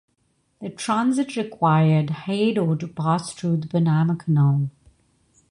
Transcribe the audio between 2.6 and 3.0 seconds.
to